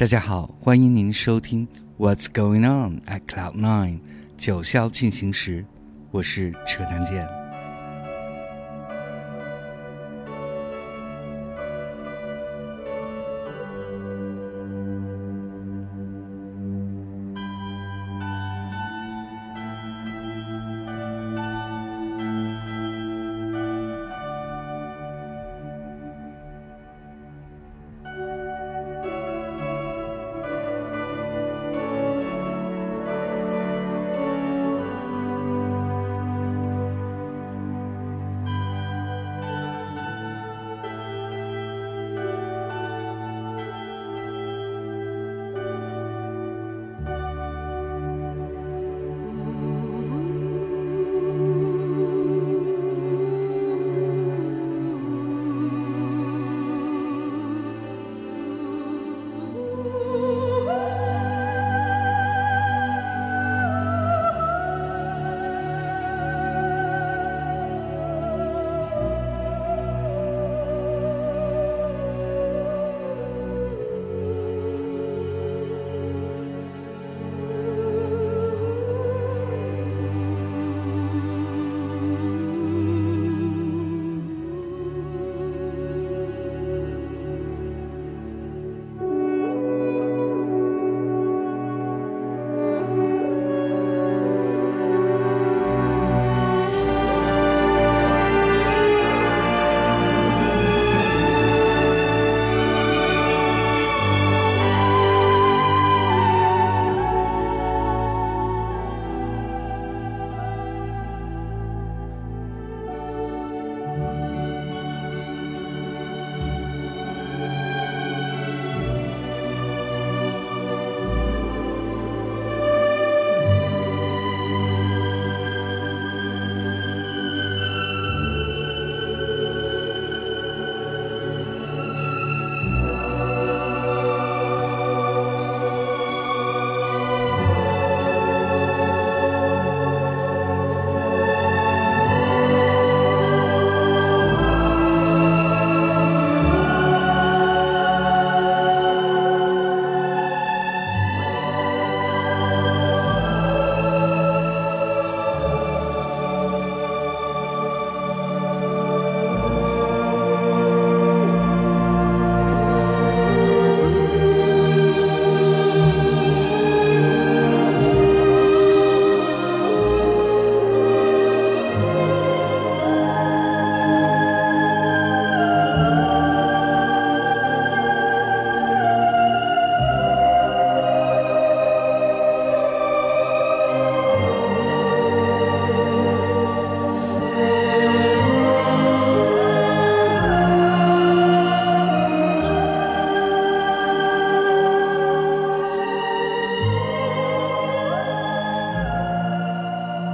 [0.00, 3.98] 大家好，欢迎您收听 What's Going On at Cloud Nine
[4.38, 5.62] 九霄进行时，
[6.10, 7.39] 我是车南健。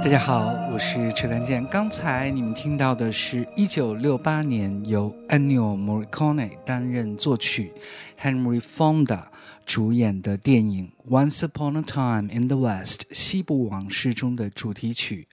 [0.07, 1.67] 大家好，我是车丹健。
[1.67, 7.73] 刚才你们听到的是1968年由 Ennio Morricone 担任作曲
[8.17, 9.25] ，Henry Fonda
[9.65, 15.27] 主演的电影《Once Upon a Time in the West》西部往事中的主题曲。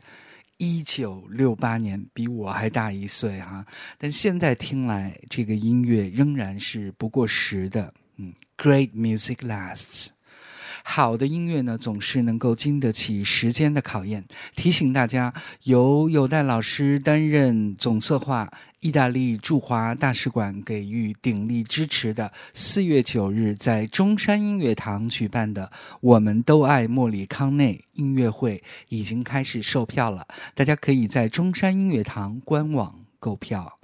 [0.58, 3.64] 1968年，比我还大一岁哈，
[3.96, 7.94] 但现在听来，这个音乐仍然是不过时的。
[8.16, 10.08] 嗯，Great music lasts。
[10.86, 14.22] 好的音乐呢，总是能够经得起时间的考验。
[14.54, 18.48] 提醒大家，由有代老师担任总策划，
[18.80, 25.72] 意大利驻华大使馆给予鼎力支持的四月九日在中山音乐堂举办的
[26.02, 33.80] “我们都爱莫里康内”音乐会已经开始售票了，大家可以在中山音乐堂官网购票。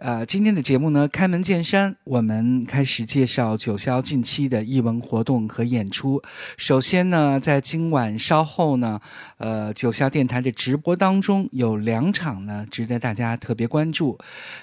[0.00, 6.22] 呃，今天的节目呢，开门见山，我们开始介绍九霄近期的艺文活动和演出。
[6.56, 9.00] 首先呢，在今晚稍后呢，
[9.38, 14.16] 呃，九霄电台的直播当中有两场呢，值得大家特别关注。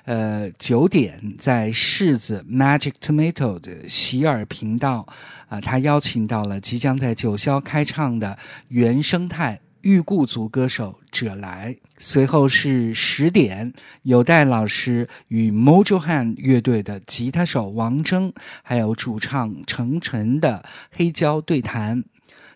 [0.05, 5.05] 呃，九点在柿子 Magic Tomato 的喜尔频道，
[5.49, 8.37] 啊，他邀请到了即将在九霄开唱的
[8.69, 9.59] 原生态。
[9.85, 11.75] 玉故族歌手者来。
[11.99, 13.71] 随后是十点，
[14.01, 18.33] 有戴老师与 Mojo Han 乐队的吉他手王征，
[18.63, 22.03] 还有主唱程晨的黑胶对谈。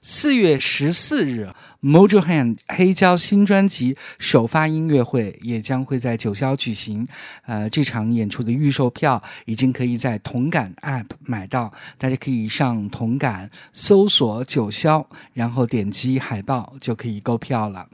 [0.01, 1.49] 四月十四日
[1.81, 7.07] ，Mojo Hand 黑胶新专辑首发音乐会也将会在九霄举行。
[7.45, 17.87] 呃，这场演出的预售票已经可以在同感 App 买到，大家可以上同感搜索九霄，然后点击海报就可以购票了。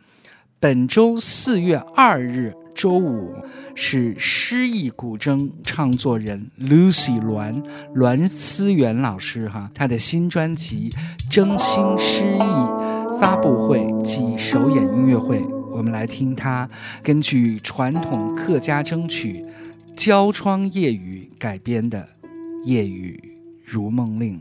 [0.68, 3.36] 本周四月二日周五
[3.76, 7.62] 是诗意古筝唱作人 Lucy 栾
[7.94, 10.90] 栾思源老师哈，他的新专辑
[11.32, 12.40] 《真心诗意》
[13.20, 15.40] 发布会及首演音乐会，
[15.72, 16.68] 我们来听他
[17.04, 19.46] 根据传统客家筝曲
[19.96, 22.10] 《焦窗夜雨》改编的
[22.66, 24.40] 《夜雨如梦令》。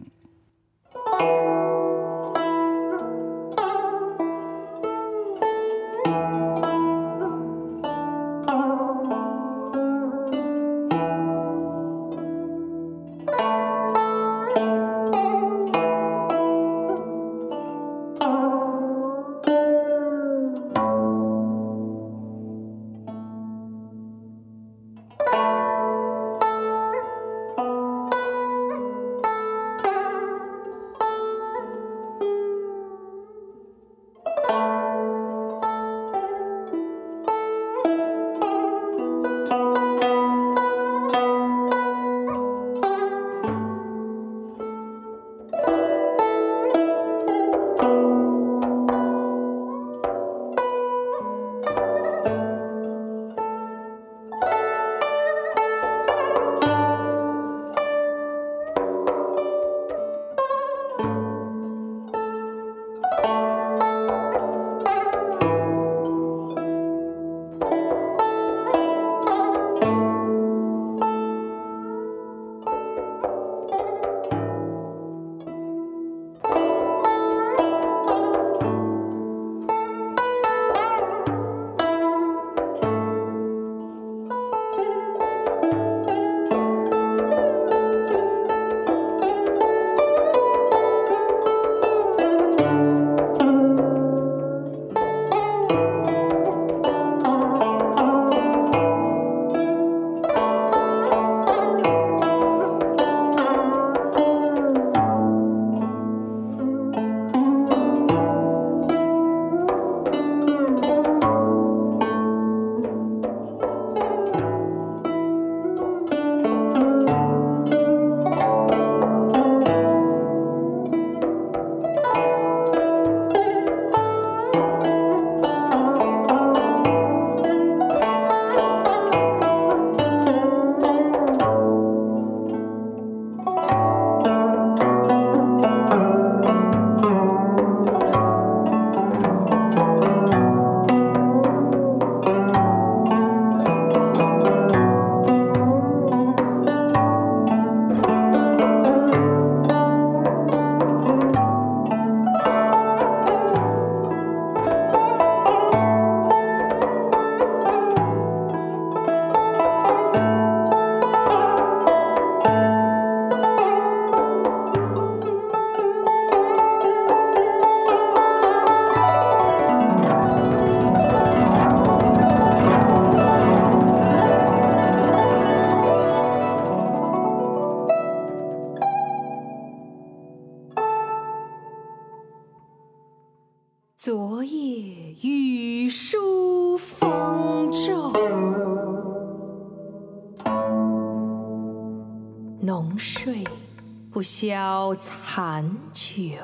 [194.36, 196.34] 消残酒，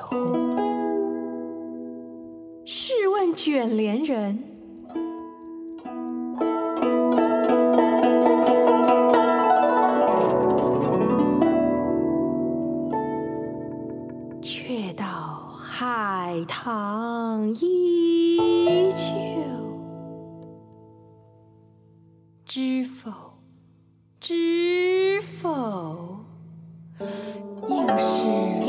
[2.65, 4.41] 试问卷帘人，
[14.41, 19.03] 却道海棠依旧，
[22.45, 23.11] 知否？
[24.21, 26.21] 知否？
[28.23, 28.60] 应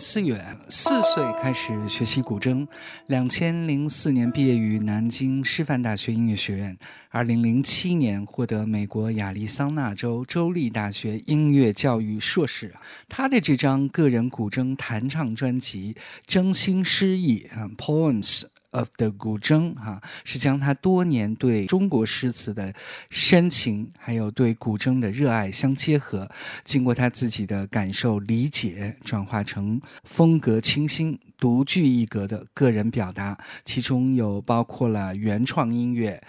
[0.00, 2.66] 思远四岁开始学习古筝，
[3.08, 6.78] 两千零四年毕业于南京师范大学音乐学院，
[7.10, 12.74] 二零零七年获得美国亚利桑那州州立大学音乐教育硕士。
[13.10, 15.92] 他的这张个人古筝弹唱专辑
[16.26, 18.44] 《真心诗意》啊，Poems。
[18.72, 22.72] Of the 古筝哈，是将他多年对中国诗词的
[23.10, 26.30] 深情，还有对古筝的热爱相结合，
[26.64, 36.22] 经过他自己的感受理解，转化成风格清新、独具一格的个人表达，其中有包括了原创音乐。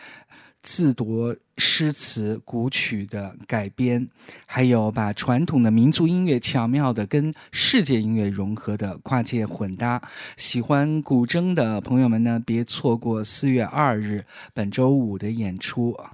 [0.62, 4.08] 自夺诗词古曲的改编，
[4.46, 10.02] 还有把传统的民族音乐巧妙的跟世界音乐融合的跨界混搭。
[10.38, 16.14] 喜欢古筝的朋友们呢，别错过四月二日本周五的演出啊！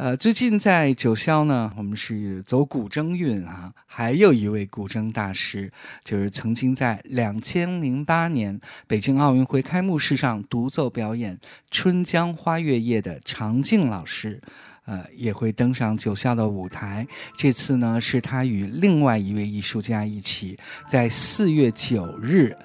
[0.00, 3.70] 呃，最近在九霄呢，我们是走古筝运啊。
[3.84, 5.70] 还有一位古筝大师，
[6.02, 11.36] 就是曾经在两千零八年北京奥运会开幕式上独奏表演
[11.70, 14.40] 《春江花月夜》的常静老师，
[14.86, 17.06] 呃，也会登上九霄的舞台。
[17.36, 22.56] 这次呢，是他与另外一位艺术家一起，在四月九日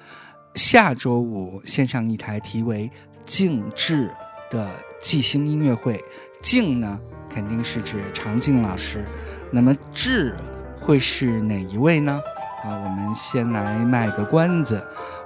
[0.54, 2.90] 下周五献上一台题为
[3.26, 4.10] “静致”
[4.50, 4.70] 的
[5.02, 6.02] 即兴音乐会。
[6.42, 6.98] 静呢？
[7.28, 9.04] 肯定是指常静老师，
[9.50, 10.34] 那么智
[10.80, 12.18] 会是哪一位呢？
[12.64, 14.82] 啊，我们先来卖个关子，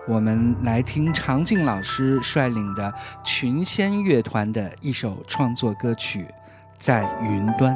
[0.09, 6.23] 我们来听常静老师率领的群仙乐团的一首创作歌曲
[6.79, 7.75] 《在云端》。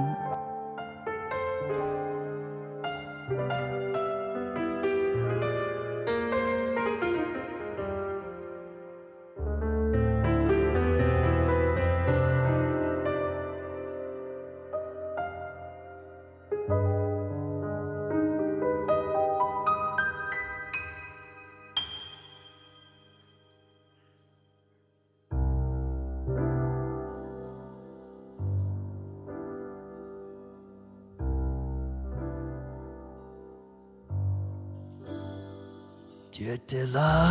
[36.75, 37.24] still love.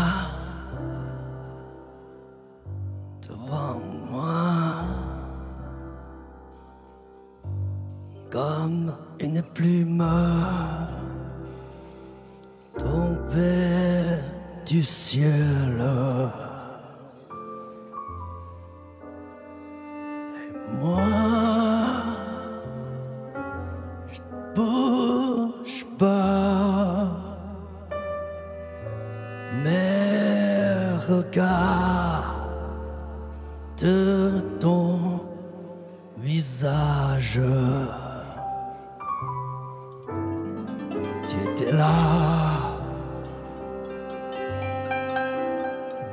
[41.71, 42.73] Là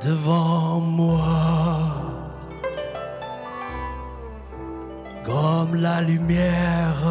[0.03, 1.19] devant moi
[5.25, 7.03] comme la lumière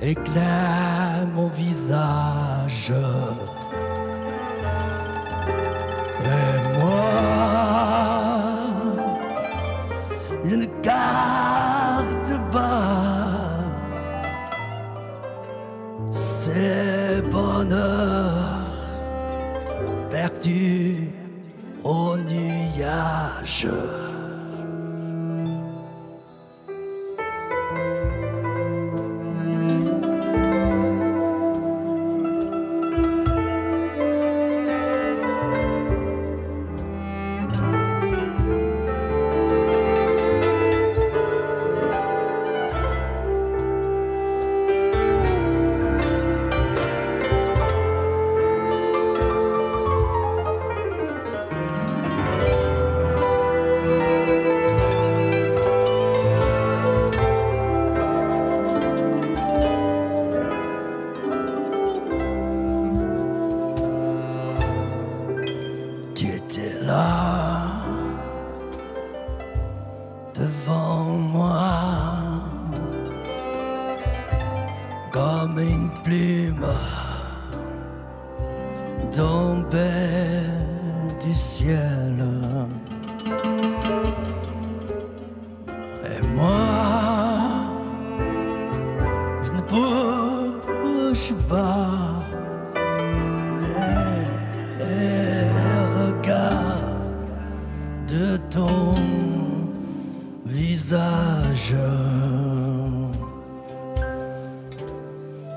[0.00, 2.92] éclaire mon visage.
[20.46, 20.75] you.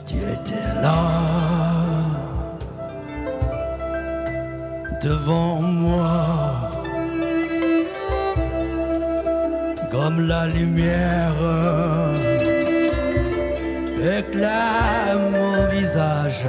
[0.07, 0.97] Tu étais là,
[5.03, 6.71] devant moi,
[9.91, 11.35] comme la lumière.
[14.01, 16.45] Éclaire mon visage.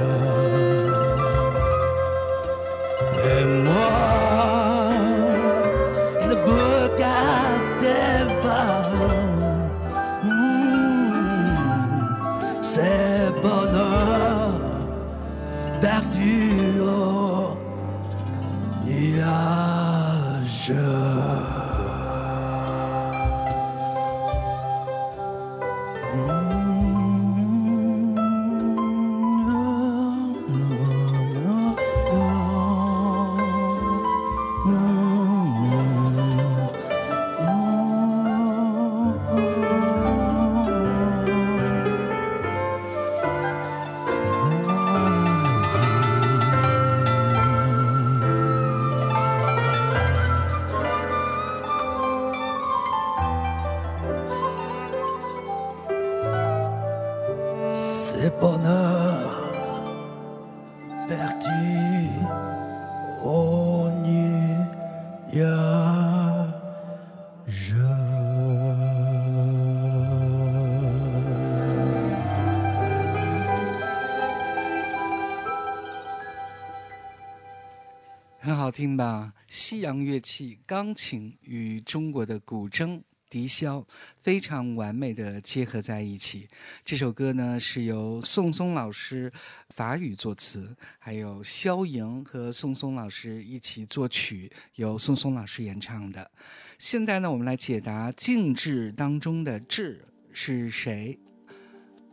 [78.81, 79.31] 听吧？
[79.47, 82.99] 西洋乐器钢琴与中国的古筝。
[83.29, 83.85] 笛箫
[84.19, 86.49] 非常完美的结合在一起。
[86.83, 89.31] 这首歌呢是由宋松老师
[89.69, 96.31] 法语作词，还有肖莹和宋松老师一起作曲，由宋松老师演唱的。
[96.79, 101.19] 现在呢，我们来解答静置当中的置是谁。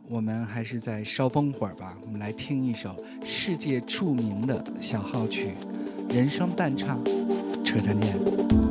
[0.09, 5.51] 我们还是再稍绷会儿吧，我们来听一首世界著名的小号曲
[6.15, 6.99] 《人生伴唱》，
[7.63, 8.68] 扯着念。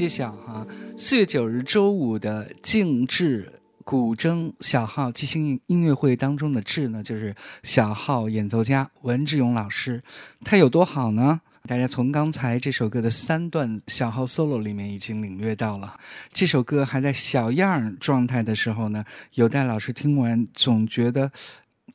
[0.00, 0.66] 揭晓哈！
[0.96, 10.02] 四月九日周五的静置古筝小号即兴音乐会当中的“志”呢，就是小号演奏家文志勇老师。
[10.42, 11.42] 他有多好呢？
[11.68, 15.92] 大家从刚才这首歌的三段小号 solo 里面已经领略到了。
[16.32, 21.30] 这首歌还在小样状态的时候呢，有戴老师听完总觉得。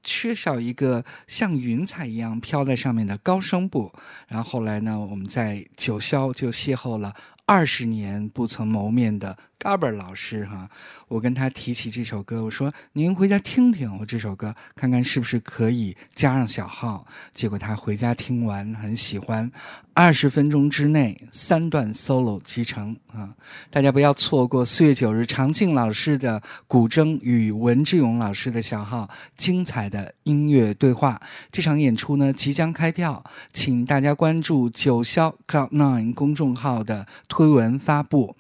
[0.04, 3.92] 缺少一个像云彩一样飘在上面的高声部，
[4.28, 7.12] 然后后来呢，我们在九霄就邂逅了
[7.48, 10.70] 二十年不曾谋面的 Gaber 老师哈。
[11.08, 17.08] 我跟他提起这首歌，我说您回家听听我这首歌，看看是不是可以加上小号。
[17.34, 19.52] 结果他回家听完很喜欢，
[19.96, 23.34] 二十分钟之内三段 solo 集成啊！
[23.72, 31.20] 大家不要错过四月九日常静老师的古筝与文志勇老师的小号精彩的音乐对话。
[31.52, 38.36] 这场演出呢即将开票，请大家关注九霄 Cloud Nine 公众号的推文发布。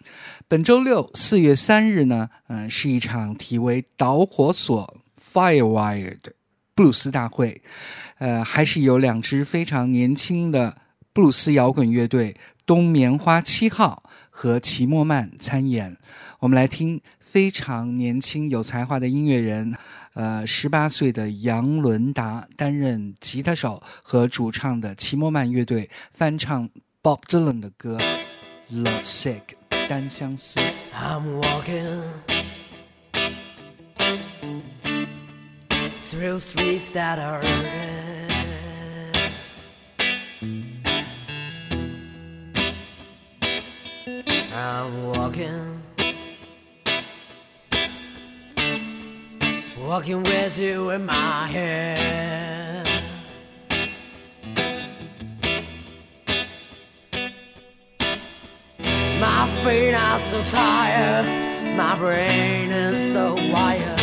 [0.48, 4.97] 本周六四月三日呢，嗯、是一场题为“导火索
[5.34, 6.34] ”（Firewire） 的
[6.75, 7.62] 布鲁斯大会。
[8.17, 10.78] 呃，还是有两支非常年轻的
[11.13, 15.97] 布鲁斯摇滚乐队冬棉花七号和齐莫曼参演。
[16.39, 19.73] 我们来听非常年轻有才华的音乐人，
[20.13, 26.69] 呃，十八岁的杨伦达担任吉他手和主唱的齐莫曼乐队翻唱
[27.01, 27.97] Bob Dylan 的歌
[28.73, 29.41] 《Love Sick》
[29.88, 30.60] 单相思。
[30.98, 32.04] I'm walking
[36.00, 38.06] through streets that are hurting.
[44.54, 45.84] I'm walking,
[49.78, 52.95] walking with you in my hand.
[59.65, 61.25] Feet are so tired,
[61.75, 63.99] my brain is so wired.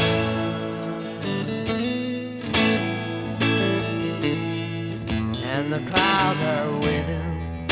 [5.45, 7.69] And the clouds are waiting.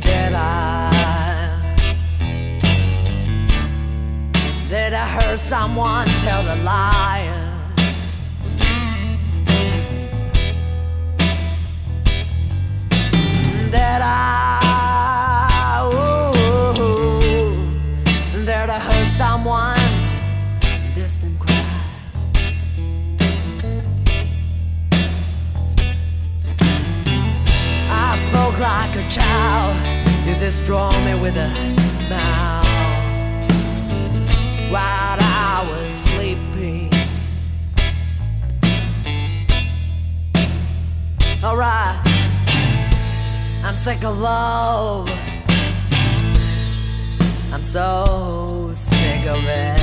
[0.00, 1.76] Did I?
[4.70, 7.39] Did I heard someone tell a liar?
[13.70, 16.34] That I, ooh,
[18.44, 19.78] that I heard someone
[20.94, 21.64] distant cry.
[27.88, 29.76] I spoke like a child,
[30.26, 31.50] you destroy me with a
[32.06, 32.64] smile.
[34.70, 36.90] While I was sleeping.
[41.42, 42.09] Alright.
[43.70, 45.08] I'm sick of love.
[47.52, 49.80] I'm so sick of it.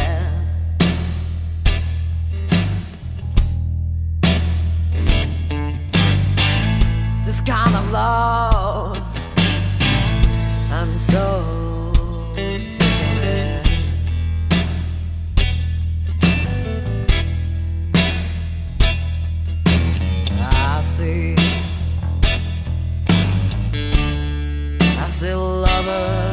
[7.26, 8.98] This kind of love.
[10.70, 11.67] I'm so
[25.18, 26.27] still lover.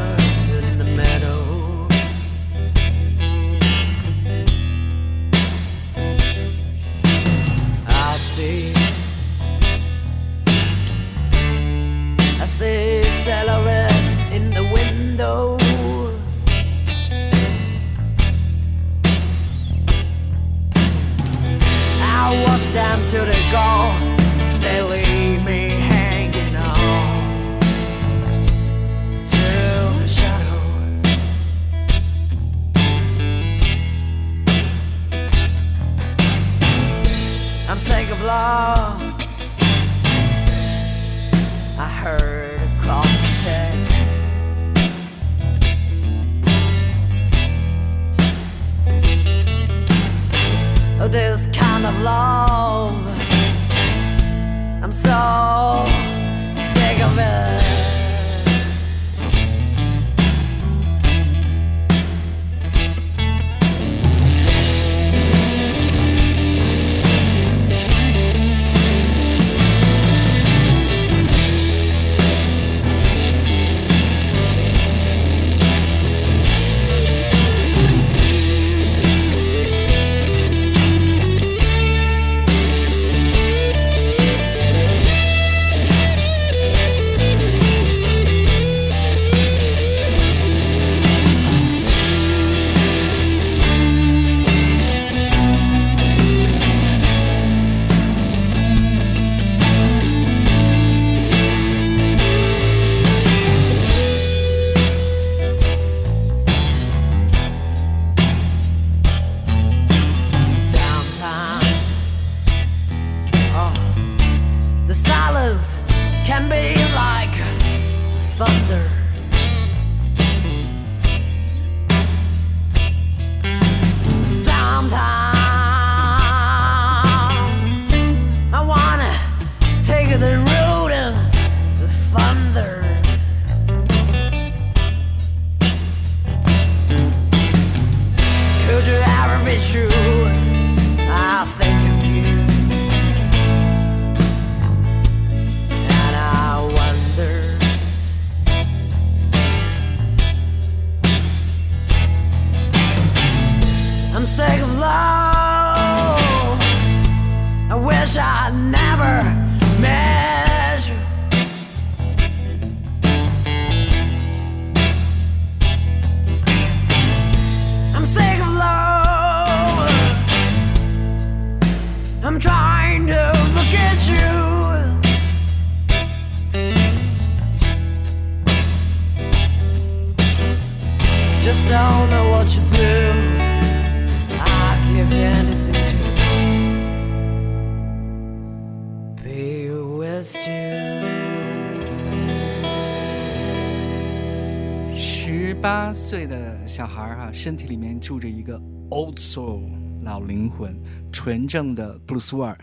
[197.45, 198.59] 身体里面住着一个
[198.91, 199.69] old soul
[200.03, 200.75] 老灵魂，
[201.13, 202.57] 纯正的布鲁斯味儿。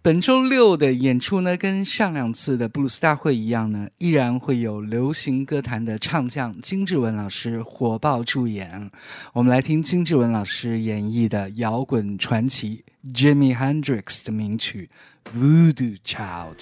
[0.00, 8.90] 本周六的演出呢，跟上两次的布鲁斯大会一样呢，依然会有流行歌坛的唱将金志文老师火爆助演。
[9.34, 14.88] 我们来听金志文老师演绎的摇滚传奇 Jimi Hendrix 的名曲
[15.38, 16.56] 《Voodoo Child》。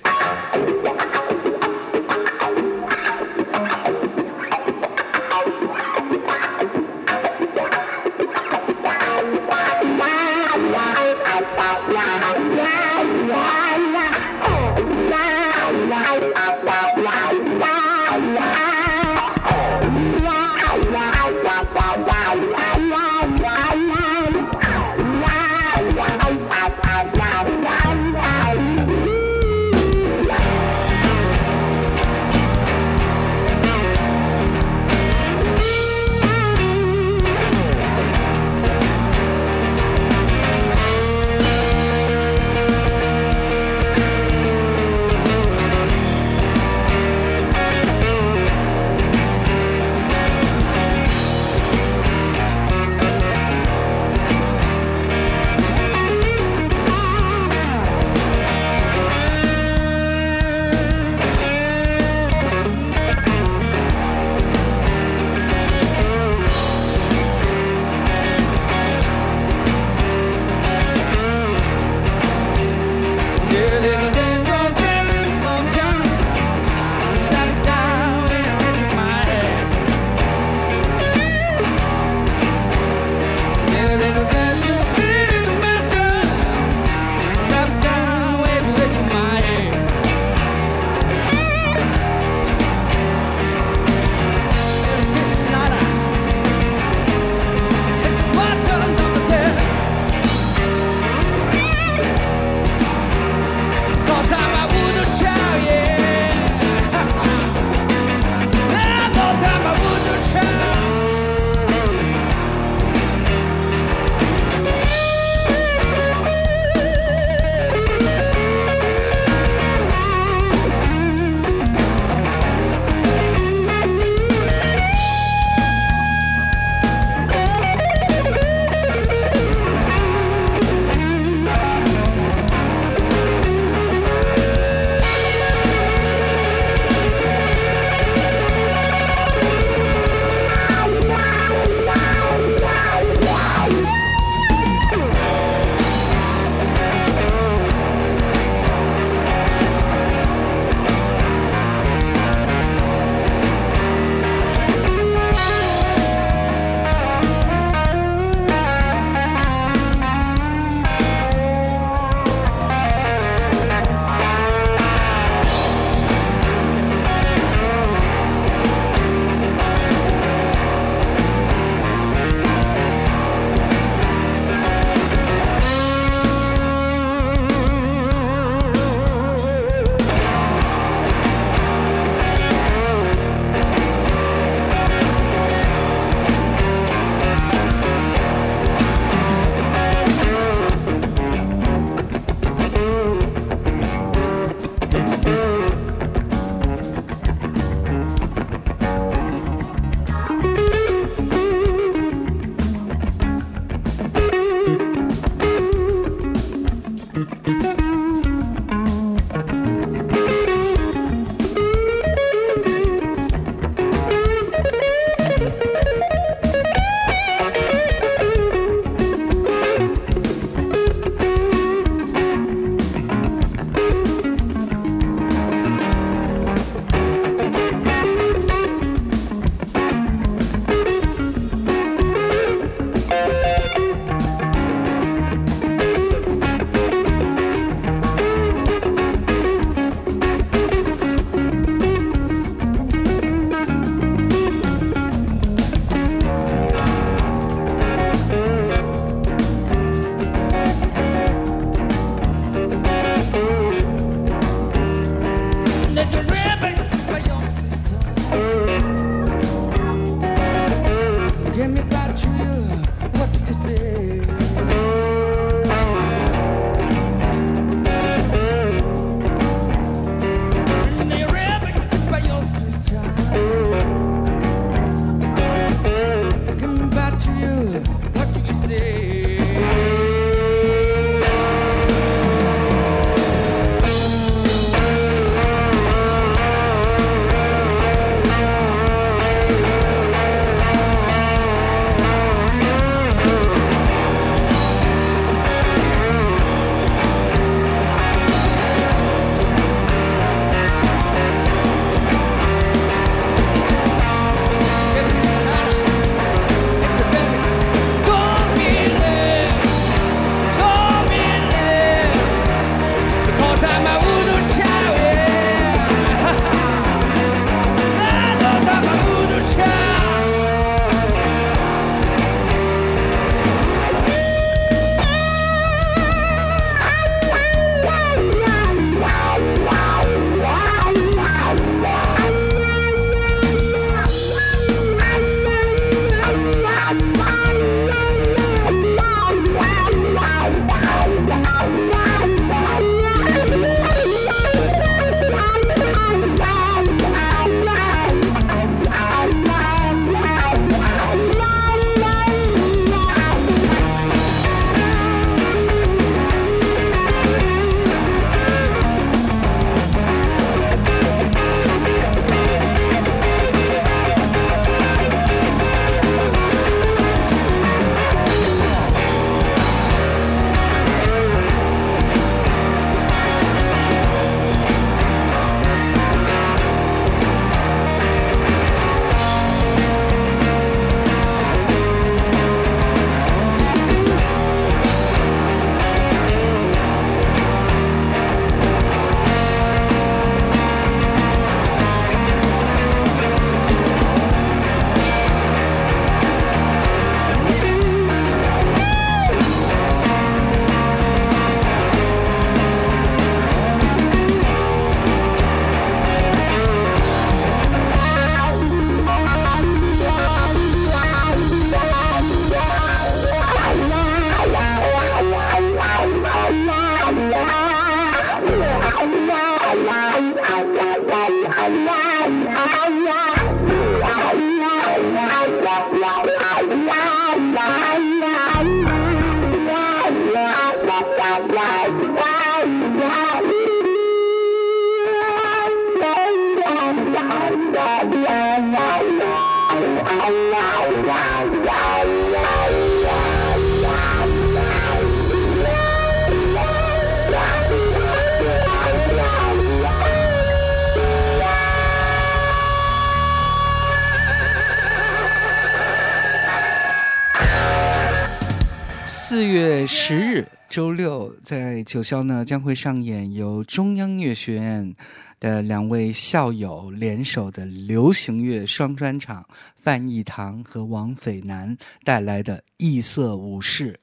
[459.05, 460.47] 四月十日
[460.77, 464.95] 周六，在九霄呢将会上演由中央音乐学院
[465.41, 469.49] 的两位校友联手的流行乐双专场，
[469.79, 473.95] 范逸堂和王斐南带来的《异色武士》。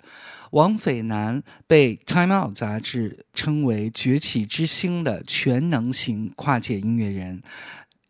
[0.49, 7.43] 王斐南被《Time Out》杂志称为崛起之星的全能型跨界音乐人，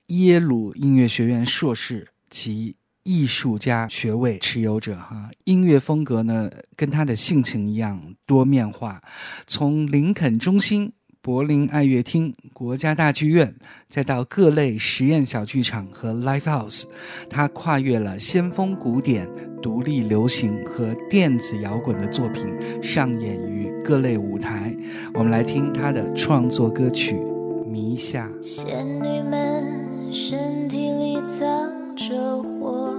[0.08, 2.78] 耶鲁音乐学院硕士及。
[3.04, 9.02] 艺术家学位持有者哈，音乐风格呢跟他的性情一样多面化，
[9.46, 10.92] 从林肯中心、
[11.22, 13.54] 柏林爱乐厅、国家大剧院，
[13.90, 16.86] 再到各类实验小剧场和 live house，
[17.30, 19.30] 他跨越了先锋古典、
[19.62, 22.46] 独立流行和电子摇滚的作品，
[22.82, 24.74] 上演于各类舞台。
[25.14, 27.16] 我们来听他的创作歌曲
[27.66, 28.28] 《迷夏》。
[28.44, 32.93] 仙女们身体里藏着火，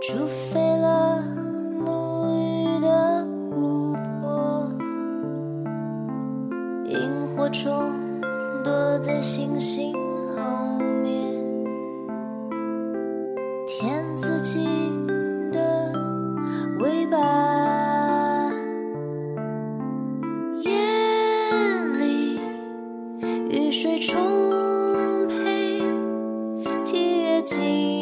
[0.00, 1.24] 煮沸了
[1.84, 4.70] 沐浴的湖泊，
[6.86, 7.92] 萤火虫
[8.62, 9.92] 躲在星星
[10.36, 11.34] 后面，
[13.66, 14.64] 舔自己
[15.50, 15.92] 的
[16.78, 18.52] 尾巴。
[20.62, 20.70] 夜
[21.98, 22.40] 里
[23.50, 25.82] 雨水充沛，
[26.86, 27.97] 铁晶，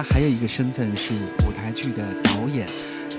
[0.00, 1.12] 他还有一个身份是
[1.46, 2.66] 舞台剧的导演。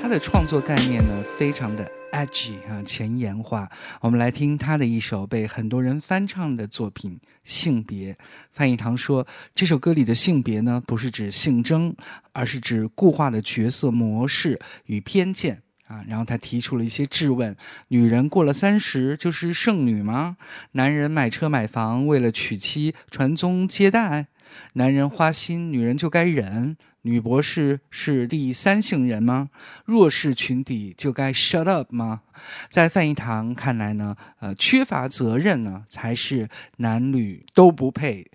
[0.01, 3.69] 他的创作概念呢，非常的 edgy 啊，前沿化。
[3.99, 8.13] 我们来听他的一首被很多人翻唱的作品《性别》。
[8.51, 11.95] 范逸堂说，这首歌里的性别呢，不是指性征，
[12.33, 15.61] 而是指固化的角色模式与偏见。
[15.85, 17.53] 啊，然后他提出了一些质问：
[17.89, 20.37] 女人过了三十就是剩女吗？
[20.71, 24.27] 男人买车买房为了娶妻传宗接代？
[24.73, 26.77] 男人花心，女人就该忍？
[27.03, 29.49] 女博士是第三性人吗？
[29.85, 32.21] 弱势群体就该 shut up 吗？
[32.69, 36.47] 在范逸堂看来呢，呃，缺乏责任呢，才是
[36.77, 38.29] 男女都不配。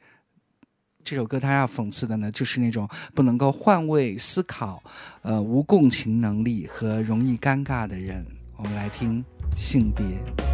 [1.05, 4.83] 这首歌他要讽刺的呢，就是那种不能够换位思考、
[5.23, 8.27] 呃无共情能力和容易尴尬的人。
[8.57, 9.25] 我们来听
[9.57, 10.46] 性别。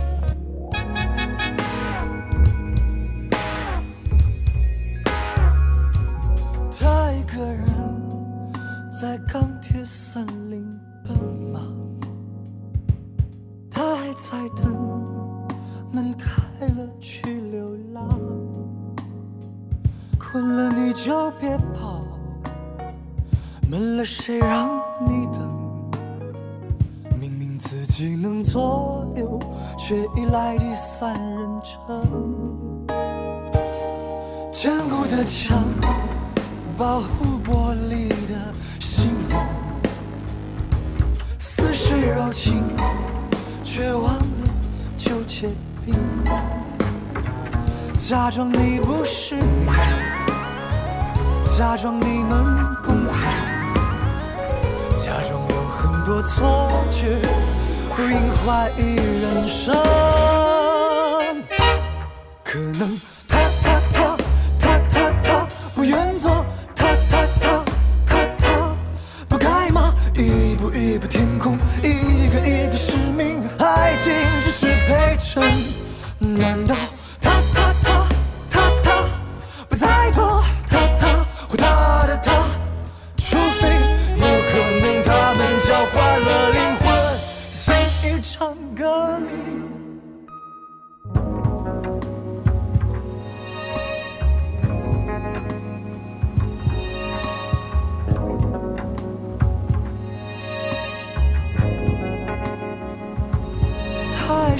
[9.03, 10.65] 在钢铁森林
[11.03, 11.13] 奔
[11.53, 11.61] 忙，
[13.69, 14.73] 他还在等
[15.91, 18.17] 门开了去流浪。
[20.17, 22.01] 困了你就别跑，
[23.69, 24.69] 闷了谁让
[25.01, 25.43] 你等？
[27.19, 29.41] 明明自己能左右，
[29.77, 32.07] 却依赖第三人称。
[34.53, 35.61] 坚固的墙。
[36.83, 38.35] 保护玻璃的
[38.81, 39.39] 心灵，
[41.39, 42.61] 似水柔情，
[43.63, 44.23] 却忘了
[44.99, 45.47] 就结
[45.87, 45.95] 冰。
[47.97, 49.67] 假装你不是你，
[51.57, 52.45] 假装你们
[52.83, 53.13] 公平，
[54.97, 57.17] 假装有很多错觉，
[57.95, 59.73] 不应怀疑人生。
[62.43, 62.99] 可能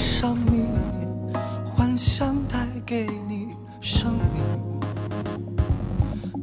[0.03, 0.67] 上你，
[1.65, 4.43] 幻想带给你生命。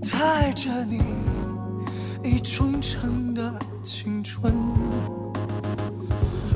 [0.00, 1.02] 他爱着你，
[2.24, 3.52] 已忠诚的
[3.82, 4.50] 青春。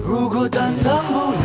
[0.03, 1.37] 如果担当不了，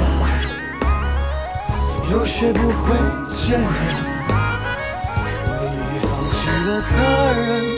[2.11, 2.95] 又学不会
[3.27, 3.69] 坚韧，
[5.59, 6.87] 你已放弃了责
[7.35, 7.75] 任，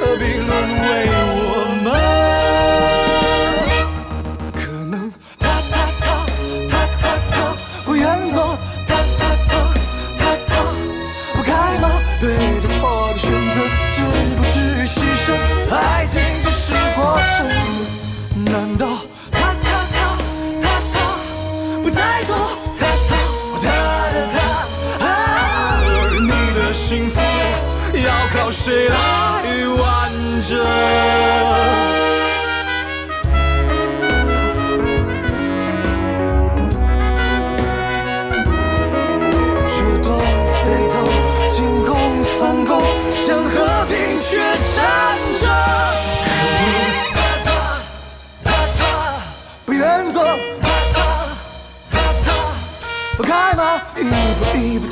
[0.00, 0.50] 何必沦
[0.82, 0.84] 为
[54.54, 54.83] 一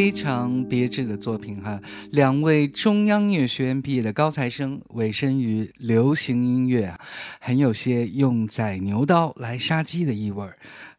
[0.00, 1.78] 非常别致的作品哈。
[2.10, 6.98] 两位中央音乐学院毕业的高材生，委身于流行音乐啊，
[7.38, 10.56] 很有些用宰牛刀来杀鸡的意味儿，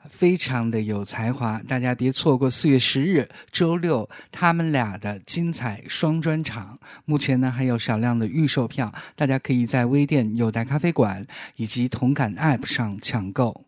[0.08, 1.60] 非常的有才华。
[1.68, 6.78] 大家别错过四月十日周六他们俩的精彩双专场。
[7.06, 11.26] 目前呢还有少量的预售票，大家可以在微店有代咖啡馆
[11.56, 13.66] 以及同感 App 上抢购。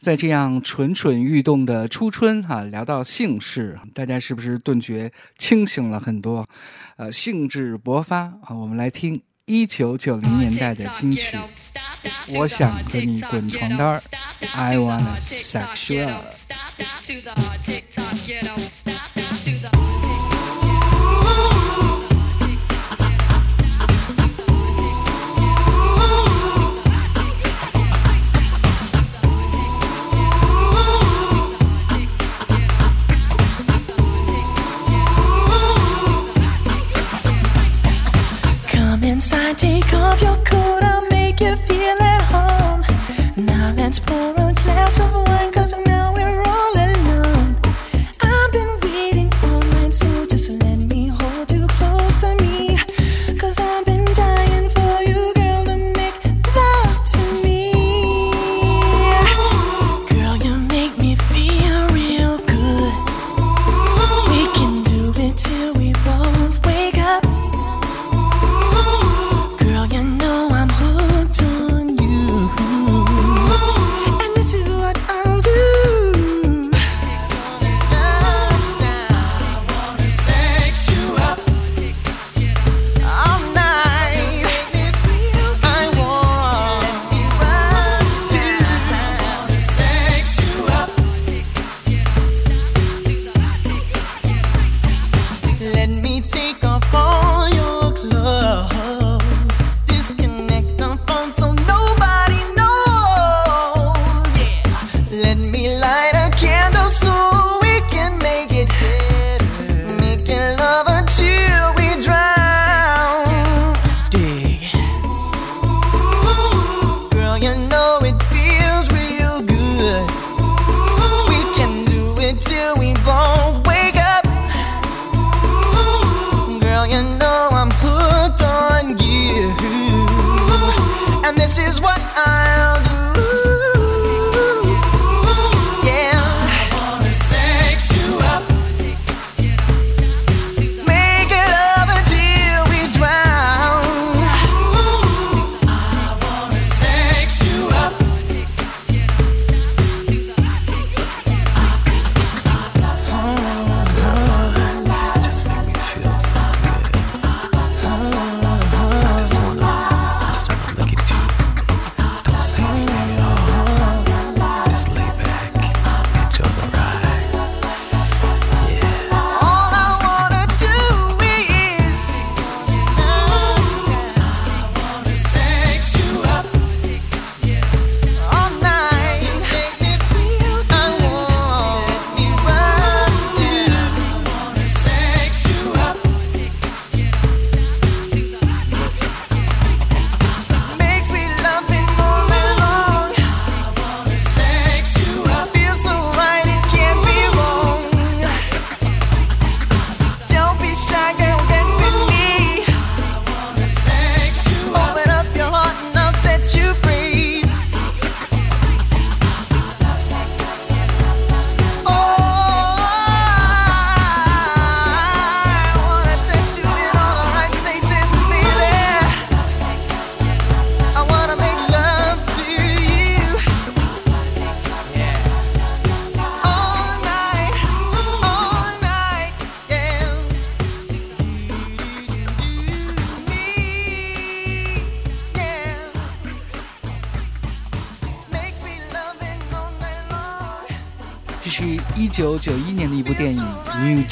[0.00, 6.46] 在这样蠢蠢欲动的初春哈、聊到姓氏，大家是不是顿觉清醒了很多？
[6.96, 8.50] 呃，兴致勃发啊！
[8.50, 11.36] 我们来听一九九零年代的金曲，
[12.36, 14.02] 我想和你滚床单儿
[14.54, 15.74] ，I wanna sex
[39.54, 42.82] take off your coat, I'll make you feel at home.
[43.36, 45.52] Now let's pour a glass of wine,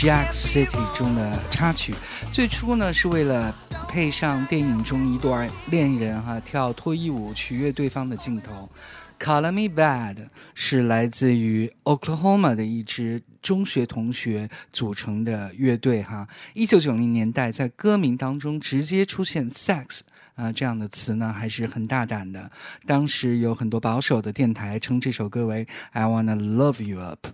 [0.03, 0.66] Jack City》
[0.98, 1.94] 中的插曲。
[2.32, 3.55] 最初呢是为了
[3.86, 8.68] 配上电影中一段恋人哈、跳脱衣舞取悦对方的镜头。
[9.20, 10.26] Call Me Bad
[10.57, 16.26] 是来自于 Oklahoma 的一支中学同学组成的乐队哈。
[16.55, 20.00] 一九九零年代在歌名当中直接出现 sex
[20.34, 22.50] 啊、这样的词呢，还是很大胆的。
[22.86, 27.28] 当时有很多保守的电台称这首歌为 I Wanna Love You Up。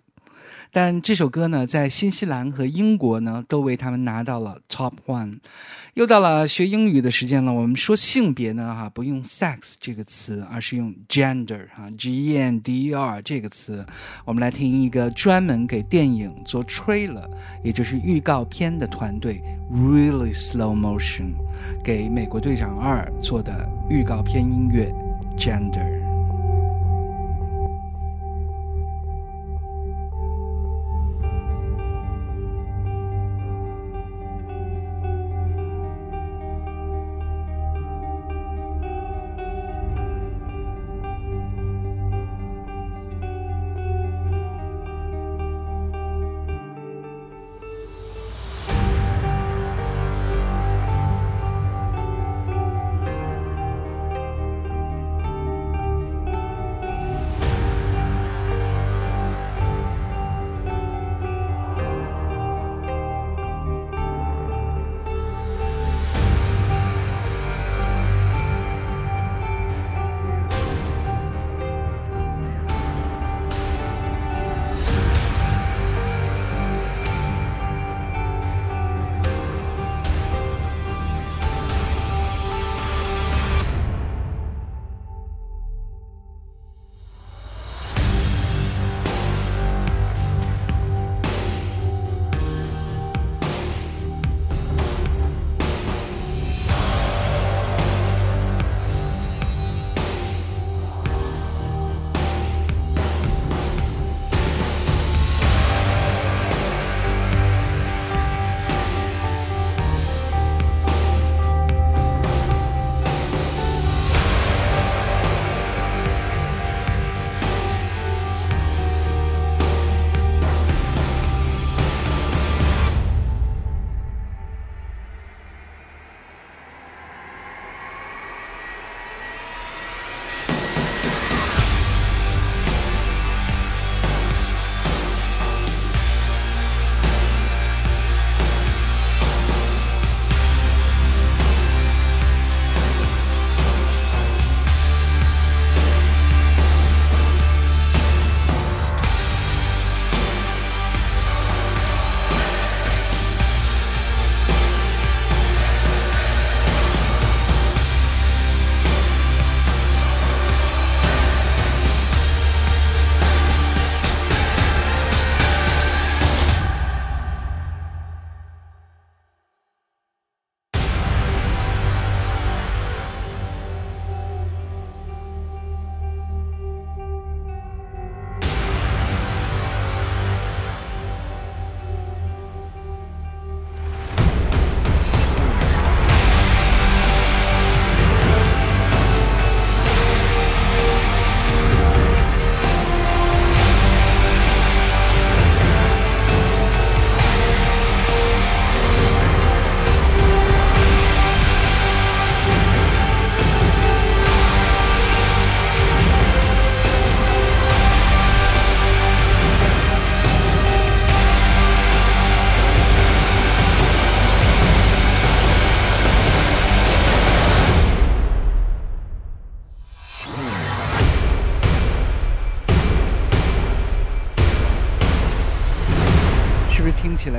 [0.70, 5.38] 但这首歌呢，在新西兰和英国呢，都为他们拿到了 Top One。
[5.94, 7.52] 又到了学英语的时间了。
[7.52, 13.84] 我们说性别呢，哈，不用 sex 这个词，而是用 gender 哈，g e n d e r 这个词。
[14.24, 17.28] 我们来听一个专门给电影做 trailer，
[17.64, 21.32] 也就是预告片的团队 Really Slow Motion
[21.82, 24.94] 给《美国队长二》做的预告片音乐
[25.36, 25.97] gender。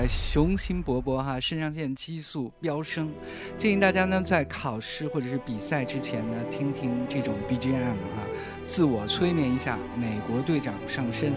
[0.10, 1.40] 雄心勃勃哈？
[1.40, 3.12] 肾上腺激素飙升，
[3.56, 8.26] 建议大家呢在考试或者是比赛之前呢，听听这种 BGM 哈，
[8.66, 9.78] 自我催眠一下。
[9.96, 11.34] 美国队长上身。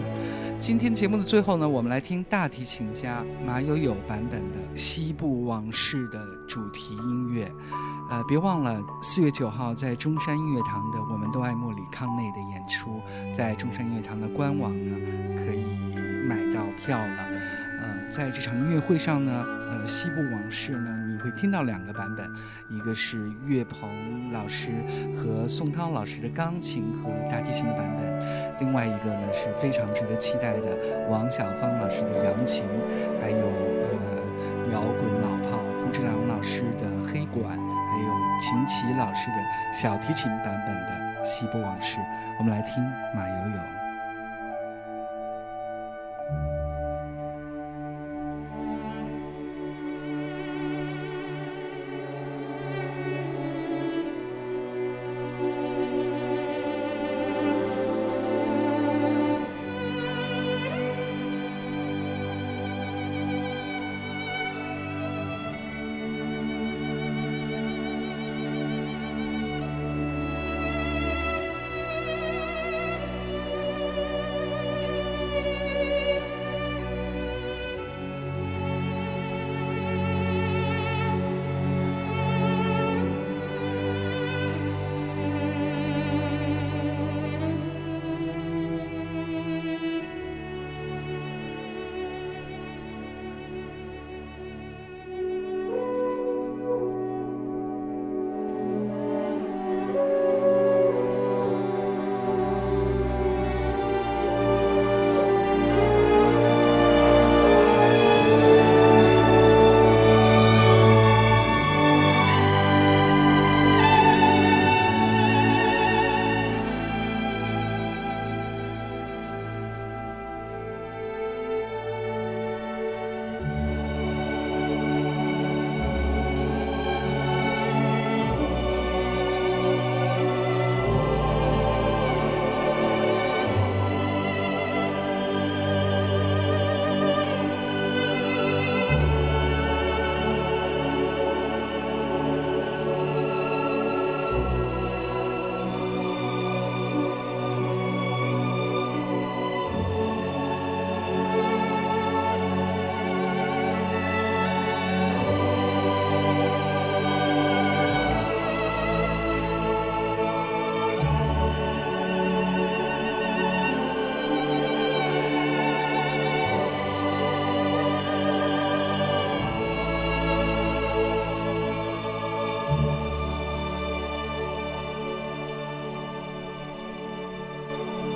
[0.59, 7.51] 今天节目的最后呢，我们来听大提琴家马友友版本的《西部往事》的主题音乐。
[8.09, 13.01] 呃，别忘了四月九号在中山音乐堂的“我们都爱莫里康内”的演出，
[13.33, 14.95] 在中山音乐堂的官网呢
[15.37, 15.63] 可以
[16.25, 17.29] 买到票了。
[18.13, 22.29] 在这场音乐会上呢，呃，《西部往事》呢，你会听到两个版本，
[22.69, 24.69] 一个是岳鹏老师
[25.17, 32.63] 和宋涛老师的钢琴和大提琴的版本，另外一个呢是非常值得期待的王小芳老师的扬琴，
[33.19, 33.47] 还有
[33.81, 39.37] 呃摇滚老炮胡志良老师的黑管，还有秦琪老师的
[39.73, 41.97] 小提琴版本的《西部往事》，
[42.37, 42.83] 我们来听
[43.15, 43.62] 马友友。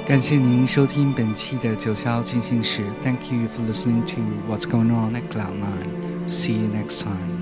[0.06, 2.82] 感谢您收听本期的九霄进行时。
[3.02, 6.28] Thank you for listening to What's Going On at Cloud Nine.
[6.28, 7.35] See you next time.